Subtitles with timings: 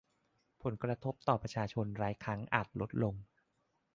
[0.63, 3.15] ผลกระทบต่อประชาชนรายครั้งอาจลดลง